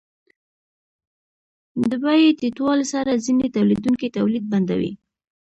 [1.89, 4.91] د بیې ټیټوالي سره ځینې تولیدونکي تولید بندوي